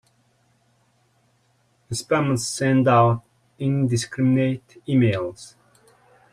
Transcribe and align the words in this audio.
Spammers 1.91 2.39
send 2.39 2.87
out 2.87 3.21
indiscriminate 3.59 4.81
emails. 4.87 5.53